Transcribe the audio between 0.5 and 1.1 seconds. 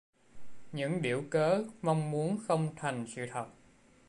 Những